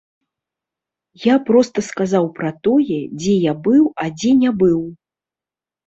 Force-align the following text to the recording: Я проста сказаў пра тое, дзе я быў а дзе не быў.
Я 1.25 1.35
проста 1.51 1.79
сказаў 1.89 2.25
пра 2.41 2.51
тое, 2.71 2.99
дзе 3.19 3.39
я 3.51 3.57
быў 3.71 3.83
а 4.03 4.13
дзе 4.19 4.31
не 4.43 4.51
быў. 4.67 4.81